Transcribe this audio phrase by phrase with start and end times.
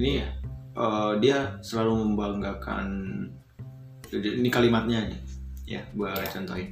[0.00, 0.24] ini
[0.80, 2.88] eh, dia selalu membanggakan
[4.10, 5.20] ini kalimatnya nih
[5.70, 6.26] ya gue Iya.
[6.34, 6.68] contohin.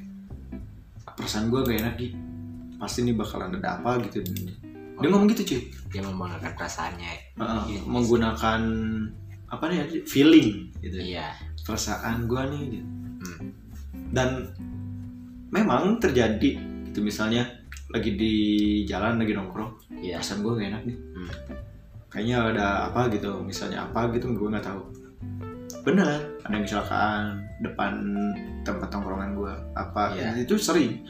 [1.14, 2.08] Perasaan gue gak enak Di
[2.78, 4.22] pasti nih bakalan ada apa gitu.
[4.98, 5.60] Dia ngomong gitu cuy.
[5.94, 7.38] Dia membanggakan perasaannya.
[7.38, 7.80] Heeh, Iya.
[7.86, 8.60] menggunakan
[9.48, 10.98] apa nih feeling gitu.
[10.98, 11.30] Iya.
[11.62, 12.88] Perasaan gue nih gitu.
[13.18, 13.50] Hmm.
[14.14, 14.54] dan
[15.50, 16.56] memang terjadi
[16.90, 16.98] gitu.
[17.02, 17.44] Misalnya
[17.90, 18.34] lagi di
[18.86, 20.16] jalan lagi nongkrong iya.
[20.22, 20.98] perasaan gue gak enak nih.
[20.98, 21.30] Hmm.
[22.08, 24.80] Kayaknya ada apa gitu misalnya apa gitu gue nggak tahu.
[25.84, 27.24] Bener ada yang kecelakaan
[27.60, 27.92] depan
[28.64, 30.40] tempat tongkrongan gue apa Iya.
[30.40, 31.04] itu sering.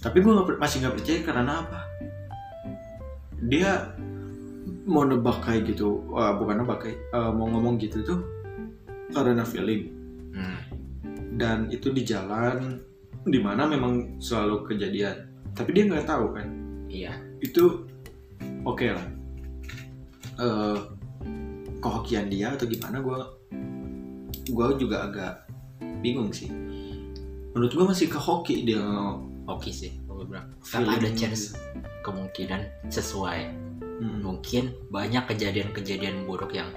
[0.00, 1.80] Tapi gue masih nggak percaya karena apa?
[3.48, 3.92] Dia
[4.86, 8.20] mau nebak kayak gitu Wah, bukan nebak kayak eh, mau ngomong gitu tuh
[9.12, 9.92] karena feeling.
[10.36, 10.60] Hmm.
[11.40, 12.76] dan itu di jalan
[13.24, 15.16] di mana memang selalu kejadian.
[15.56, 16.48] Tapi dia nggak tahu kan?
[16.92, 17.16] Iya.
[17.40, 17.88] Itu
[18.68, 19.15] oke lah
[20.36, 20.78] eh
[21.80, 23.18] kehokian dia atau gimana gue
[24.46, 25.32] gue juga agak
[26.00, 26.52] bingung sih.
[27.56, 28.84] Menurut gue masih ke hoki dia.
[29.46, 30.06] Oke sih
[30.72, 31.54] kan ada chance
[32.02, 33.68] kemungkinan sesuai.
[33.96, 34.20] Hmm.
[34.20, 36.68] mungkin banyak kejadian-kejadian buruk yang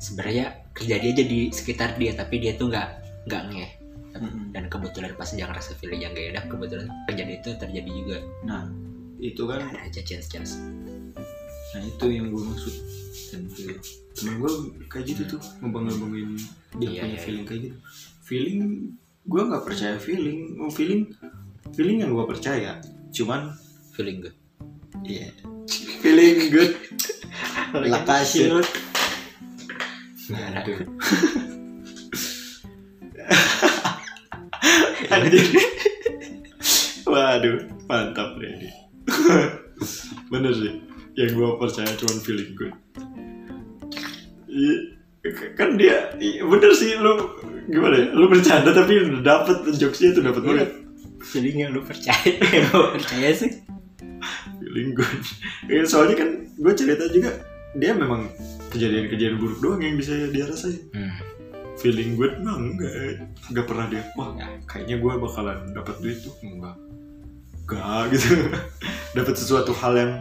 [0.00, 2.88] sebenarnya kejadian aja di sekitar dia tapi dia tuh nggak
[3.28, 3.72] nggak ngeh
[4.16, 4.56] Mm-mm.
[4.56, 8.18] dan kebetulan pas dia ngerasa feeling yang gak enak kebetulan kejadian itu terjadi juga.
[8.48, 8.72] Nah
[9.20, 10.56] itu kan ada aja chance chance
[11.74, 12.74] nah itu yang gue maksud
[13.34, 13.60] dan itu
[14.16, 14.50] temen gue
[14.86, 16.38] kayak gitu tuh ngebang-ngebangin
[16.78, 17.76] dia Iya, punya iya, feeling kayak gitu
[18.22, 18.58] feeling
[19.26, 21.10] gue nggak percaya feeling oh, feeling
[21.74, 22.78] feeling yang gue percaya
[23.10, 23.52] cuman
[23.92, 24.36] feeling good
[25.04, 25.28] Iya.
[26.00, 26.72] Feeling good.
[27.74, 28.62] Lepasin.
[30.32, 30.78] Nah, Aduh.
[35.14, 35.46] Anjir.
[37.06, 37.56] Waduh,
[37.86, 38.70] mantap ini.
[40.32, 40.74] Bener sih.
[41.16, 42.74] Yang gue percaya cuma feeling good.
[44.46, 44.74] Iya,
[45.56, 50.22] kan dia iya, bener sih lu gimana ya lu bercanda tapi udah dapet jokesnya tuh
[50.22, 50.70] dapet banget.
[51.24, 52.36] Feeling yang lu percaya
[52.72, 53.64] lu percaya sih.
[54.60, 55.20] Feeling good.
[55.72, 57.32] Ya, soalnya kan gue cerita juga
[57.76, 58.28] dia memang
[58.72, 60.84] kejadian-kejadian buruk doang yang bisa dia rasain.
[60.92, 61.16] Hmm.
[61.76, 63.20] feeling good mah enggak
[63.52, 64.32] enggak pernah dia wah
[64.64, 66.32] kayaknya gue bakalan dapat duit tuh.
[66.40, 66.76] Enggak.
[67.66, 68.28] Enggak gitu.
[69.16, 70.12] Dapat sesuatu hal yang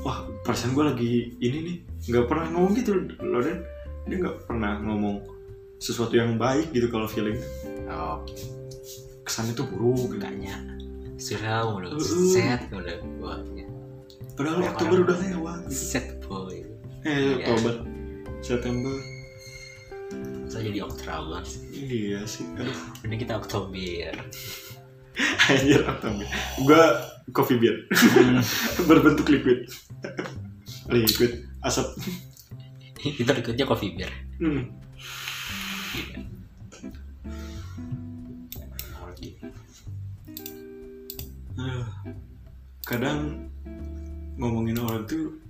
[0.00, 1.76] wah perasaan gue lagi ini nih
[2.06, 3.64] nggak pernah ngomong gitu loh dan
[4.04, 5.16] dia nggak pernah ngomong
[5.76, 7.40] sesuatu yang baik gitu kalau feeling
[7.86, 8.32] oke
[9.22, 10.20] kesannya tuh buruk gitu.
[10.20, 10.54] enggaknya
[11.16, 11.96] surau Uh-uh.
[12.28, 12.68] set
[13.18, 13.64] Wah, ya.
[14.34, 15.72] padahal Orang-orang- Oktober udah lewat gitu.
[15.72, 16.56] set boy
[17.02, 17.34] eh Iya.
[17.46, 17.74] Oktober
[18.40, 18.94] September
[20.44, 21.42] masa jadi Oktober
[21.72, 24.12] iya sih aduh ini kita Oktober
[25.50, 26.26] Anjir Oktober
[26.64, 26.82] Gua
[27.32, 27.76] coffee beer
[28.88, 29.68] Berbentuk liquid.
[30.88, 31.32] Liquid
[31.64, 31.96] Asap.
[33.04, 34.62] Itu ikutnya coffee beer hmm.
[42.84, 43.48] Kadang
[44.36, 45.40] Ngomongin orang tuh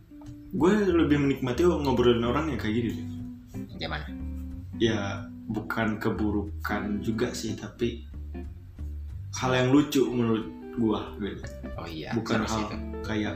[0.55, 3.06] Gue lebih menikmati ngobrolin orang yang kayak gini deh.
[3.75, 4.06] gimana?
[4.78, 8.06] Ya bukan keburukan juga sih Tapi
[9.34, 11.42] Hal yang lucu menurut gua gitu.
[11.74, 12.76] oh iya Bukan hal itu.
[13.02, 13.34] kayak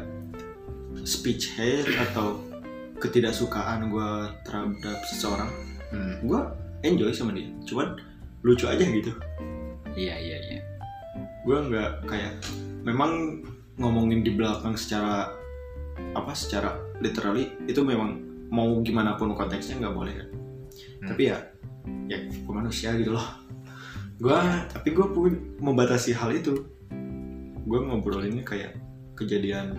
[1.03, 2.43] speech hate atau
[2.99, 4.11] ketidaksukaan gue
[4.43, 5.47] terhadap seseorang
[5.95, 6.27] hmm.
[6.27, 6.41] gue
[6.83, 7.95] enjoy sama dia cuman
[8.43, 9.15] lucu aja gitu
[9.95, 10.61] iya iya iya
[11.47, 12.35] gue nggak kayak
[12.83, 13.43] memang
[13.79, 15.31] ngomongin di belakang secara
[16.15, 18.19] apa secara literally itu memang
[18.51, 20.29] mau gimana pun konteksnya nggak boleh kan
[20.99, 21.15] Hmm.
[21.15, 21.39] tapi ya
[22.11, 23.23] ya manusia gitu loh
[24.19, 26.67] gue tapi gue pun membatasi hal itu.
[27.69, 28.75] Gue ngobrolinnya kayak
[29.15, 29.79] kejadian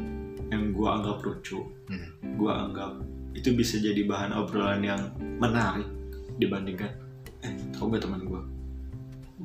[0.49, 1.63] yang gue anggap lucu.
[1.89, 2.13] Hmm.
[2.21, 3.01] gue anggap
[3.33, 5.01] itu bisa jadi bahan obrolan yang
[5.41, 5.89] menarik
[6.37, 6.93] dibandingkan
[7.41, 8.41] eh tau gak teman gue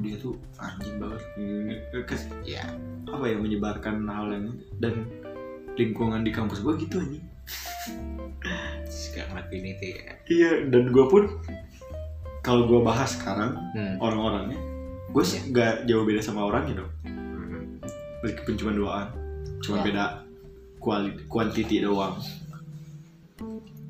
[0.02, 1.22] dia tuh anjing banget.
[2.10, 2.66] Kes- iya.
[3.06, 4.46] apa ya menyebarkan hal yang
[4.82, 5.06] dan
[5.78, 7.22] lingkungan di kampus gue gitu anjing.
[8.90, 10.18] Sekarang ini ya.
[10.26, 11.30] Iya dan gue pun
[12.42, 14.02] kalau gue bahas sekarang hmm.
[14.02, 14.73] orang-orangnya
[15.14, 16.92] gue sih nggak jauh beda sama orangnya dong.
[17.06, 17.78] Hmm.
[18.20, 19.08] meskipun cuma doaan
[19.62, 19.84] cuma Ya.
[19.86, 20.04] beda
[20.76, 22.18] kuali kuantiti doang.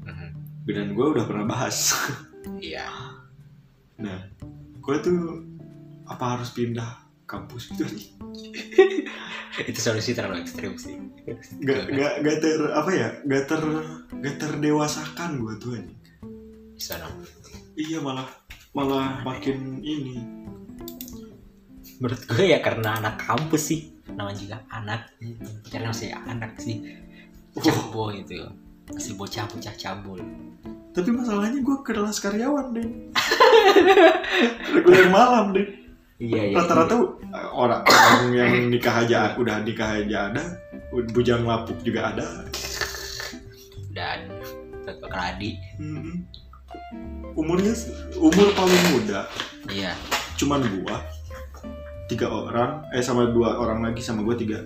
[0.05, 0.31] Hmm.
[0.69, 1.97] dan gue udah pernah bahas.
[2.61, 2.85] Iya.
[3.95, 4.21] Nah
[4.83, 5.47] gue tuh
[6.05, 8.11] apa harus pindah kampus gitu nih?
[9.71, 10.99] Itu solusi terlalu ekstrim sih.
[11.63, 13.63] Gak gak gak ter apa ya gak ter
[14.19, 15.79] gak terdewasakan gue tuh
[16.75, 17.23] bisa dong.
[17.79, 18.27] Iya malah
[18.75, 20.19] malah makin ini
[22.03, 23.81] menurut gue ya karena anak kampus sih.
[24.11, 25.01] Namanya juga anak.
[25.71, 27.05] Karena masih anak sih.
[27.55, 27.63] Oh.
[27.63, 28.51] cabo gitu
[28.91, 30.19] masih bocah bocah cabul
[30.91, 32.89] tapi masalahnya gue kelas karyawan deh
[34.75, 35.63] reguler malam deh
[36.19, 40.45] iya iya rata-rata uh, orang orang yang nikah aja udah nikah aja ada.
[41.11, 42.47] Bujang lapuk juga ada.
[43.91, 44.31] Dan
[44.87, 46.23] Kradi Hmm.
[47.35, 47.75] umurnya
[48.15, 49.27] umur paling muda.
[49.67, 49.91] Iya.
[50.39, 51.03] Cuman gua
[52.11, 54.65] tiga orang eh sama dua orang lagi sama gua tiga.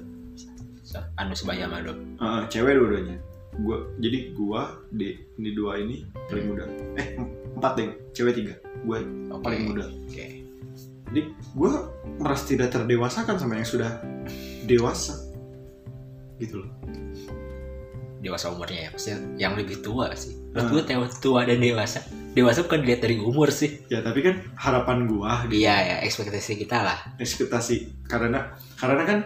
[1.20, 3.17] Anu sebaya dong Uh, cewek dua-duanya.
[3.61, 6.64] Gua jadi gua di ini dua ini paling muda.
[6.99, 8.55] Eh em- empat deh cewek tiga.
[8.82, 8.99] Gua
[9.35, 9.43] Oke.
[9.44, 9.85] paling muda.
[9.87, 10.26] oke.
[11.08, 11.20] Jadi
[11.55, 14.00] gua merasa tidak terdewasakan sama yang sudah
[14.67, 15.14] dewasa.
[16.38, 16.70] Gitu loh
[18.19, 18.91] dewasa umurnya ya.
[18.94, 20.35] Maksudnya yang lebih tua sih.
[20.56, 20.65] Ah.
[20.65, 22.00] menurut gue tua tua dan dewasa
[22.35, 23.85] dewasa bukan dilihat dari umur sih.
[23.93, 26.99] Ya tapi kan harapan gua di iya ya ekspektasi kita lah.
[27.19, 29.20] Ekspektasi karena karena kan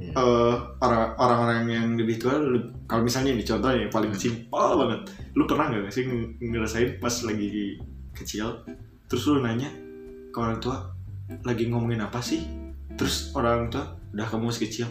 [0.00, 0.16] Hmm.
[0.16, 2.40] eh, orang orang-orang yang lebih tua
[2.88, 5.12] kalau misalnya ini contohnya yang paling simpel banget.
[5.36, 7.76] Lu pernah nggak sih ng- ngerasain pas lagi
[8.16, 8.64] kecil
[9.04, 9.68] terus lu nanya
[10.32, 10.88] ke orang tua
[11.44, 12.40] lagi ngomongin apa sih?
[12.96, 14.88] Terus orang tua udah kamu masih kecil.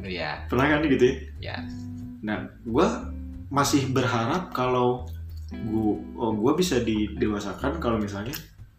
[0.00, 0.48] Iya.
[0.48, 1.14] Pernah kan gitu ya?
[1.52, 1.56] Ya
[2.24, 3.10] nah gua
[3.48, 5.06] masih berharap kalau
[5.68, 8.34] gua oh, gua bisa didewasakan kalau misalnya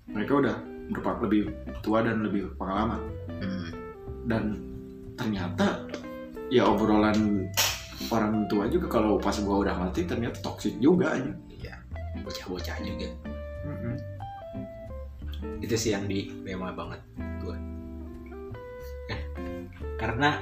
[0.10, 0.56] mereka udah
[0.90, 1.54] berpak lebih
[1.86, 3.00] tua dan lebih pengalaman
[3.30, 3.70] hmm.
[4.26, 4.58] dan
[5.14, 5.86] ternyata
[6.50, 7.48] ya obrolan
[8.10, 11.76] orang tua juga kalau pas gua udah mati ternyata toksik juga aja iya
[12.26, 13.10] bocah-bocah juga.
[15.60, 17.00] Itu sih yang di mema banget
[17.40, 17.58] gue
[19.12, 19.22] eh,
[20.00, 20.40] karena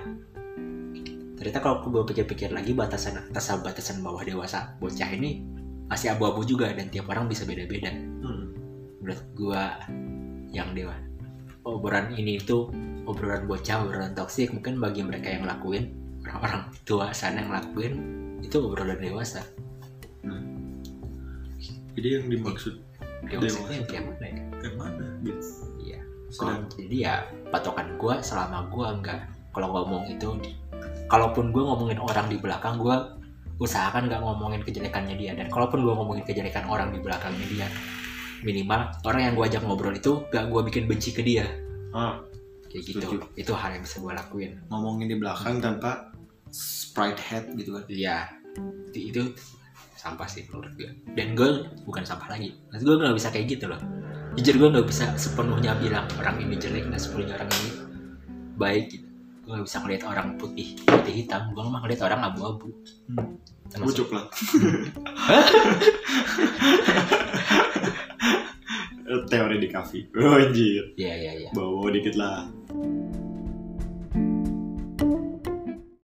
[1.47, 5.47] ternyata kalau gue pikir-pikir lagi batasan atas batasan bawah dewasa bocah ini
[5.87, 7.87] masih abu-abu juga dan tiap orang bisa beda-beda.
[7.95, 8.51] Hmm.
[8.99, 9.63] menurut gue
[10.51, 10.91] yang dewa.
[11.63, 12.67] Obrolan ini itu
[13.07, 15.95] obrolan bocah obrolan toksik mungkin bagi mereka yang lakuin
[16.27, 17.93] orang-orang tua sana yang lakuin
[18.43, 19.39] itu obrolan dewasa.
[21.95, 22.75] Jadi yang dimaksud
[23.31, 23.63] dewasa Dewasa.
[23.63, 24.43] itu yang kayak mana ya?
[24.67, 25.05] Yang mana?
[25.23, 25.41] Gitu
[25.79, 25.99] iya.
[26.75, 27.23] Jadi ya
[27.55, 29.21] patokan gue selama gue nggak
[29.55, 30.27] kalau ngomong itu
[31.07, 32.95] kalaupun gue ngomongin orang di belakang gue
[33.57, 35.31] usahakan nggak ngomongin kejelekannya dia.
[35.33, 37.67] Dan kalaupun gue ngomongin kejelekan orang di belakangnya dia
[38.45, 41.49] minimal orang yang gue ajak ngobrol itu gak gue bikin benci ke dia.
[41.95, 42.21] Ah,
[42.69, 43.01] kayak gitu.
[43.01, 43.17] Setuju.
[43.33, 44.51] itu hal yang bisa gue lakuin.
[44.69, 46.13] Ngomongin di belakang tanpa
[46.53, 47.83] sprite head gitu kan?
[47.89, 48.29] Iya.
[48.93, 49.21] Itu, itu
[49.97, 52.53] sampah sih menurut gue dan gue bukan sampah lagi.
[52.69, 53.81] Maksud gue nggak bisa kayak gitu loh.
[54.37, 57.69] Jujur gue nggak bisa sepenuhnya bilang orang ini jelek nggak sepenuhnya orang ini
[58.57, 59.06] baik gitu
[59.47, 61.55] gue nggak bisa ngeliat orang putih putih hitam.
[61.55, 62.67] Gue mah ngeliat orang abu-abu.
[63.07, 63.39] Hmm.
[63.71, 64.27] Termasuk- coklat
[69.31, 70.03] teori di kafe.
[70.19, 70.83] Oh, anjir.
[70.99, 71.49] Iya iya iya.
[71.55, 72.43] Bawa dikit lah